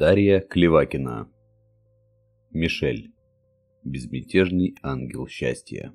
Дарья 0.00 0.38
Клевакина 0.38 1.28
Мишель 2.52 3.10
Безмятежный 3.82 4.76
ангел 4.80 5.26
счастья 5.26 5.92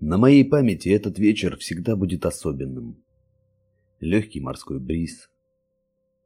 На 0.00 0.18
моей 0.18 0.44
памяти 0.44 0.88
этот 0.88 1.20
вечер 1.20 1.56
всегда 1.58 1.94
будет 1.94 2.26
особенным. 2.26 3.00
Легкий 4.00 4.40
морской 4.40 4.80
бриз. 4.80 5.30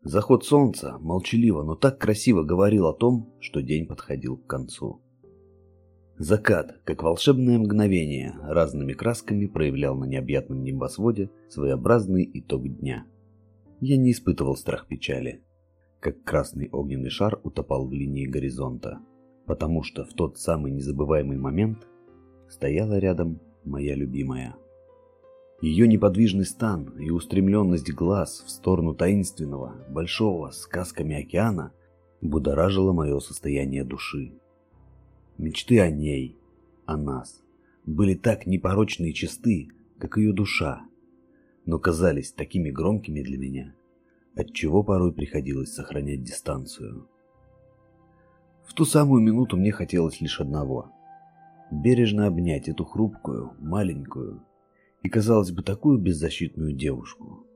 Заход 0.01 0.47
солнца 0.47 0.97
молчаливо, 0.99 1.65
но 1.65 1.75
так 1.75 1.99
красиво 1.99 2.43
говорил 2.43 2.87
о 2.87 2.95
том, 2.95 3.31
что 3.41 3.61
день 3.61 3.87
подходил 3.87 4.39
к 4.39 4.47
концу. 4.47 5.03
Закат, 6.17 6.81
как 6.85 7.03
волшебное 7.03 7.59
мгновение, 7.59 8.39
разными 8.41 8.95
красками 8.95 9.45
проявлял 9.45 9.99
на 9.99 10.07
необъятном 10.07 10.63
небосводе 10.63 11.29
своеобразный 11.51 12.27
итог 12.33 12.67
дня– 12.67 13.05
я 13.81 13.97
не 13.97 14.13
испытывал 14.13 14.57
страх 14.57 14.87
печали, 14.87 15.43
как 16.01 16.23
красный 16.23 16.69
огненный 16.71 17.11
шар 17.11 17.41
утопал 17.43 17.87
в 17.87 17.93
линии 17.93 18.27
горизонта, 18.27 19.01
потому 19.47 19.83
что 19.83 20.05
в 20.05 20.13
тот 20.13 20.39
самый 20.39 20.71
незабываемый 20.71 21.39
момент 21.39 21.87
стояла 22.49 22.99
рядом 22.99 23.41
моя 23.65 23.95
любимая. 23.95 24.55
Ее 25.63 25.89
неподвижный 25.89 26.45
стан 26.45 26.95
и 26.99 27.11
устремленность 27.11 27.93
глаз 27.93 28.43
в 28.47 28.51
сторону 28.51 28.95
таинственного, 28.95 29.75
большого, 29.89 30.51
сказками 30.51 31.17
океана 31.23 31.73
будоражило 32.21 32.93
мое 32.93 33.19
состояние 33.21 33.85
души. 33.85 34.33
Мечты 35.37 35.81
о 35.81 35.91
ней, 35.91 36.37
о 36.87 36.97
нас, 36.97 37.43
были 37.85 38.15
так 38.15 38.47
непорочны 38.47 39.11
и 39.11 39.15
чисты, 39.15 39.69
как 39.99 40.17
ее 40.17 40.33
душа, 40.33 40.83
но 41.71 41.79
казались 41.79 42.33
такими 42.33 42.69
громкими 42.69 43.23
для 43.23 43.39
меня, 43.39 43.75
отчего 44.35 44.83
порой 44.83 45.13
приходилось 45.13 45.73
сохранять 45.73 46.25
дистанцию. 46.25 47.07
В 48.65 48.75
ту 48.75 48.85
самую 48.85 49.23
минуту 49.23 49.57
мне 49.57 49.71
хотелось 49.71 50.21
лишь 50.21 50.41
одного– 50.41 50.91
бережно 51.71 52.27
обнять 52.27 52.69
эту 52.69 52.85
хрупкую, 52.85 53.53
маленькую 53.61 54.43
и, 55.05 55.09
казалось 55.09 55.53
бы, 55.53 55.63
такую 55.63 55.99
беззащитную 55.99 56.73
девушку. 56.73 57.47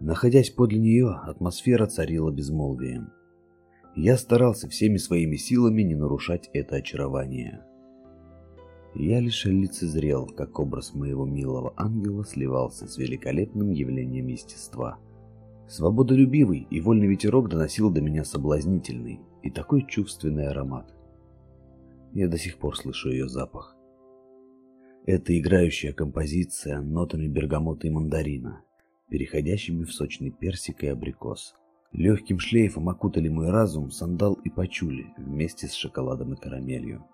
Находясь 0.00 0.50
подле 0.50 0.80
нее, 0.80 1.10
атмосфера 1.10 1.86
царила 1.86 2.32
безмолвием. 2.32 3.12
Я 3.94 4.18
старался 4.18 4.68
всеми 4.68 4.96
своими 4.96 5.36
силами 5.36 5.82
не 5.82 5.94
нарушать 5.94 6.50
это 6.52 6.74
очарование– 6.74 7.64
я 8.98 9.20
лишь 9.20 9.44
лицезрел, 9.44 10.26
как 10.26 10.58
образ 10.58 10.94
моего 10.94 11.26
милого 11.26 11.74
ангела 11.76 12.24
сливался 12.24 12.86
с 12.86 12.96
великолепным 12.96 13.70
явлением 13.70 14.28
естества. 14.28 14.98
Свободолюбивый 15.68 16.66
и 16.70 16.80
вольный 16.80 17.08
ветерок 17.08 17.48
доносил 17.48 17.90
до 17.90 18.00
меня 18.00 18.24
соблазнительный 18.24 19.20
и 19.42 19.50
такой 19.50 19.86
чувственный 19.86 20.48
аромат. 20.48 20.94
Я 22.12 22.28
до 22.28 22.38
сих 22.38 22.58
пор 22.58 22.76
слышу 22.76 23.10
ее 23.10 23.28
запах. 23.28 23.76
Это 25.04 25.38
играющая 25.38 25.92
композиция 25.92 26.80
нотами 26.80 27.26
бергамота 27.26 27.86
и 27.88 27.90
мандарина, 27.90 28.62
переходящими 29.08 29.84
в 29.84 29.92
сочный 29.92 30.30
персик 30.30 30.84
и 30.84 30.86
абрикос. 30.86 31.54
Легким 31.92 32.38
шлейфом 32.38 32.88
окутали 32.88 33.28
мой 33.28 33.50
разум 33.50 33.90
сандал 33.90 34.34
и 34.44 34.50
пачули 34.50 35.06
вместе 35.16 35.66
с 35.68 35.74
шоколадом 35.74 36.34
и 36.34 36.36
карамелью. 36.36 37.04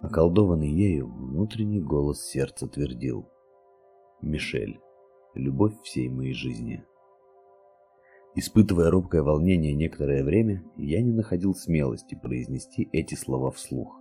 Околдованный 0.00 0.70
ею, 0.70 1.08
внутренний 1.08 1.80
голос 1.80 2.22
сердца 2.22 2.68
твердил. 2.68 3.26
«Мишель, 4.20 4.78
любовь 5.34 5.74
всей 5.82 6.08
моей 6.08 6.34
жизни». 6.34 6.84
Испытывая 8.34 8.90
робкое 8.90 9.22
волнение 9.22 9.74
некоторое 9.74 10.22
время, 10.22 10.62
я 10.76 11.00
не 11.00 11.12
находил 11.12 11.54
смелости 11.54 12.14
произнести 12.14 12.86
эти 12.92 13.14
слова 13.14 13.50
вслух. 13.50 13.98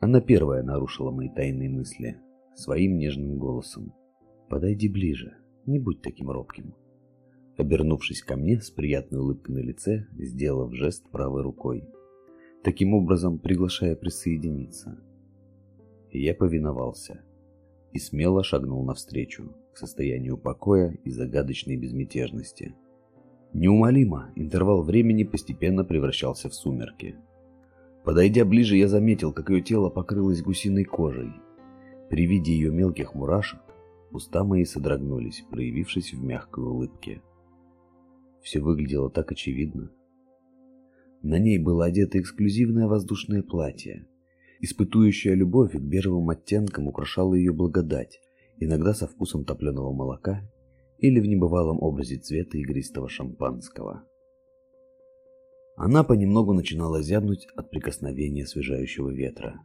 Она 0.00 0.20
первая 0.20 0.62
нарушила 0.62 1.10
мои 1.10 1.30
тайные 1.30 1.70
мысли, 1.70 2.20
своим 2.54 2.98
нежным 2.98 3.38
голосом. 3.38 3.94
«Подойди 4.50 4.88
ближе, 4.88 5.38
не 5.64 5.78
будь 5.78 6.02
таким 6.02 6.30
робким». 6.30 6.74
Обернувшись 7.56 8.22
ко 8.22 8.36
мне 8.36 8.60
с 8.60 8.70
приятной 8.70 9.20
улыбкой 9.20 9.54
на 9.54 9.58
лице, 9.60 10.06
сделав 10.12 10.74
жест 10.74 11.10
правой 11.10 11.42
рукой, 11.42 11.84
таким 12.62 12.92
образом 12.92 13.38
приглашая 13.38 13.96
присоединиться. 13.96 14.98
Я 16.12 16.34
повиновался 16.34 17.22
и 17.92 17.98
смело 17.98 18.42
шагнул 18.42 18.84
навстречу 18.84 19.54
к 19.72 19.78
состоянию 19.78 20.36
покоя 20.36 20.98
и 21.04 21.10
загадочной 21.10 21.76
безмятежности. 21.76 22.74
Неумолимо 23.52 24.32
интервал 24.34 24.82
времени 24.82 25.24
постепенно 25.24 25.84
превращался 25.84 26.48
в 26.48 26.54
сумерки. 26.54 27.16
Подойдя 28.04 28.44
ближе, 28.44 28.76
я 28.76 28.88
заметил, 28.88 29.32
как 29.32 29.50
ее 29.50 29.60
тело 29.60 29.90
покрылось 29.90 30.42
гусиной 30.42 30.84
кожей. 30.84 31.32
При 32.08 32.26
виде 32.26 32.52
ее 32.52 32.70
мелких 32.70 33.14
мурашек 33.14 33.60
уста 34.10 34.44
мои 34.44 34.64
содрогнулись, 34.64 35.44
проявившись 35.50 36.12
в 36.12 36.22
мягкой 36.22 36.64
улыбке. 36.64 37.22
Все 38.42 38.60
выглядело 38.60 39.10
так 39.10 39.30
очевидно. 39.32 39.90
На 41.22 41.38
ней 41.38 41.58
было 41.58 41.84
одето 41.84 42.18
эксклюзивное 42.18 42.86
воздушное 42.86 43.42
платье, 43.42 44.06
Испытующая 44.62 45.34
любовь 45.34 45.72
к 45.72 45.80
бежевым 45.80 46.28
оттенкам 46.28 46.86
украшала 46.86 47.34
ее 47.34 47.52
благодать, 47.52 48.20
иногда 48.58 48.92
со 48.92 49.06
вкусом 49.06 49.44
топленого 49.44 49.92
молока 49.92 50.42
или 50.98 51.18
в 51.18 51.26
небывалом 51.26 51.82
образе 51.82 52.18
цвета 52.18 52.58
игристого 52.58 53.08
шампанского. 53.08 54.04
Она 55.76 56.04
понемногу 56.04 56.52
начинала 56.52 57.02
зябнуть 57.02 57.46
от 57.56 57.70
прикосновения 57.70 58.44
освежающего 58.44 59.08
ветра. 59.08 59.62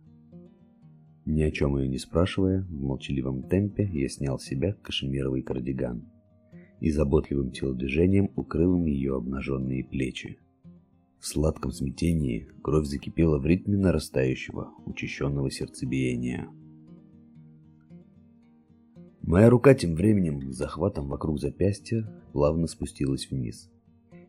Ни 1.25 1.41
о 1.41 1.51
чем 1.51 1.77
ее 1.77 1.89
не 1.89 1.97
спрашивая, 1.97 2.61
в 2.61 2.71
молчаливом 2.71 3.43
темпе 3.49 3.89
я 3.91 4.07
снял 4.07 4.39
с 4.39 4.45
себя 4.45 4.73
кашемировый 4.81 5.41
кардиган 5.41 6.09
и 6.79 6.89
заботливым 6.89 7.51
телодвижением 7.51 8.31
укрыл 8.35 8.77
им 8.77 8.85
ее 8.85 9.15
обнаженные 9.15 9.83
плечи. 9.83 10.39
В 11.25 11.27
сладком 11.27 11.71
смятении 11.71 12.47
кровь 12.61 12.85
закипела 12.85 13.39
в 13.39 13.47
ритме 13.47 13.77
нарастающего, 13.77 14.69
учащенного 14.85 15.49
сердцебиения. 15.49 16.47
Моя 19.23 19.49
рука 19.49 19.73
тем 19.73 19.95
временем, 19.95 20.53
захватом 20.53 21.07
вокруг 21.07 21.39
запястья, 21.39 22.07
плавно 22.31 22.67
спустилась 22.67 23.27
вниз 23.31 23.71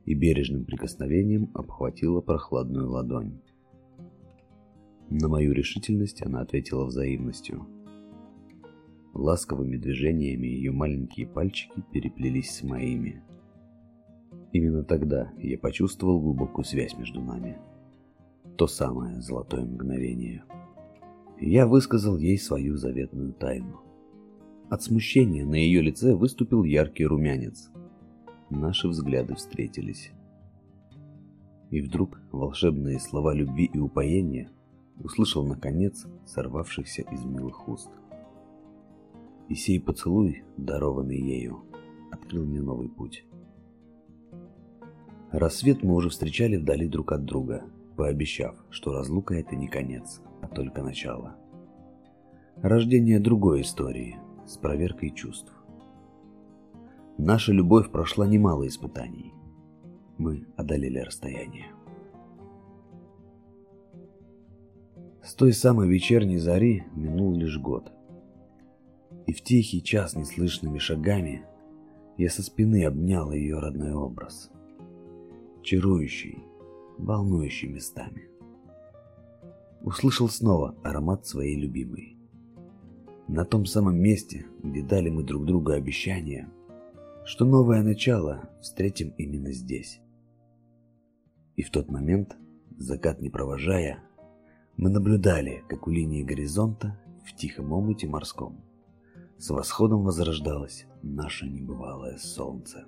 и 0.07 0.15
бережным 0.15 0.65
прикосновением 0.65 1.51
обхватила 1.53 2.23
прохладную 2.23 2.89
ладонь. 2.89 3.43
На 5.11 5.29
мою 5.29 5.53
решительность 5.53 6.23
она 6.23 6.41
ответила 6.41 6.87
взаимностью. 6.87 7.67
Ласковыми 9.13 9.77
движениями 9.77 10.47
ее 10.47 10.73
маленькие 10.73 11.27
пальчики 11.27 11.85
переплелись 11.93 12.57
с 12.57 12.63
моими– 12.63 13.23
Именно 14.57 14.85
тогда 14.85 15.31
я 15.37 15.59
почувствовал 15.59 16.19
глубокую 16.19 16.65
связь 16.65 16.97
между 16.97 17.21
нами. 17.21 17.59
То 18.57 18.67
самое 18.67 19.21
золотое 19.21 19.67
мгновение. 19.67 20.45
Я 21.39 21.67
высказал 21.67 22.17
ей 22.17 22.39
свою 22.39 22.79
заветную 22.79 23.35
тайну. 23.35 23.83
От 24.71 24.83
смущения 24.83 25.45
на 25.45 25.57
ее 25.57 25.83
лице 25.83 26.15
выступил 26.15 26.65
яркий 26.65 27.05
румянец. 27.05 27.71
Наши 28.49 28.89
взгляды 28.89 29.35
встретились. 29.35 30.11
И 31.69 31.83
вдруг 31.83 32.19
волшебные 32.33 32.99
слова 32.99 33.35
любви 33.35 33.69
и 33.71 33.79
упоения 33.79 34.51
услышал 34.99 35.47
наконец 35.47 36.07
сорвавшихся 36.25 37.03
из 37.03 37.27
милых 37.27 37.69
уст. 37.69 37.91
И 39.51 39.55
сей 39.55 39.79
поцелуй, 39.79 40.45
дарованный 40.57 41.21
ею, 41.21 41.63
открыл 42.11 42.47
мне 42.47 42.63
новый 42.63 42.89
путь. 42.89 43.27
Рассвет 45.37 45.83
мы 45.83 45.95
уже 45.95 46.09
встречали 46.09 46.57
вдали 46.57 46.89
друг 46.89 47.13
от 47.13 47.27
друга, 47.27 47.63
пообещав, 47.95 48.55
что 48.71 48.95
разлука 48.95 49.35
это 49.35 49.55
не 49.55 49.69
конец, 49.69 50.23
а 50.41 50.49
только 50.49 50.83
начало. 50.83 51.37
Рождение 52.63 53.21
другой 53.21 53.61
истории 53.61 54.17
с 54.47 54.57
проверкой 54.57 55.11
чувств. 55.11 55.53
Наша 57.19 57.53
любовь 57.53 57.91
прошла 57.91 58.27
немало 58.27 58.67
испытаний. 58.67 59.35
Мы 60.17 60.47
одолели 60.57 61.01
расстояние. 61.01 61.67
С 65.23 65.35
той 65.35 65.53
самой 65.53 65.87
вечерней 65.87 66.39
зари 66.39 66.85
минул 66.95 67.37
лишь 67.37 67.59
год. 67.59 67.93
И 69.27 69.35
в 69.35 69.43
тихий 69.43 69.83
час 69.83 70.17
неслышными 70.17 70.79
шагами 70.79 71.45
я 72.17 72.31
со 72.31 72.43
спины 72.43 72.87
обнял 72.87 73.31
ее 73.33 73.59
родной 73.59 73.93
образ– 73.93 74.51
чарующий, 75.67 76.39
волнующий 76.97 77.69
местами. 77.69 78.31
Услышал 79.83 80.29
снова 80.29 80.77
аромат 80.85 81.27
своей 81.27 81.61
любимой. 81.61 82.17
На 83.27 83.45
том 83.45 83.67
самом 83.67 83.97
месте, 83.97 84.47
где 84.63 84.85
дали 84.85 85.11
мы 85.11 85.25
друг 85.25 85.45
другу 85.45 85.73
обещание, 85.73 86.49
что 87.25 87.45
новое 87.45 87.83
начало 87.83 88.49
встретим 88.63 89.13
именно 89.19 89.51
здесь. 89.51 90.01
И 91.57 91.63
в 91.65 91.71
тот 91.71 91.91
момент, 91.91 92.37
закат 92.79 93.21
не 93.21 93.29
провожая, 93.29 93.99
мы 94.77 94.89
наблюдали, 94.89 95.65
как 95.69 95.89
у 95.89 95.91
линии 95.91 96.23
горизонта 96.23 96.97
в 97.25 97.35
тихом 97.35 97.73
омуте 97.73 98.07
морском 98.07 98.63
с 99.39 99.51
восходом 99.51 100.05
возрождалось 100.05 100.87
наше 101.03 101.49
небывалое 101.49 102.19
солнце. 102.19 102.87